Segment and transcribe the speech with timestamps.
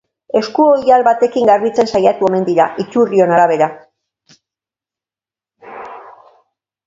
[0.37, 3.69] Eskuoihal batekin garbitzen saiatu omen dira, iturrion arabera.